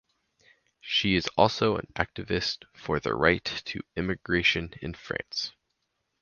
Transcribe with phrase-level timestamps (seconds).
[0.79, 5.51] She is also an activist for the right to immigration in France.